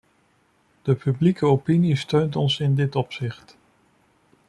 [0.81, 3.57] De publieke opinie steunt ons in dit opzicht.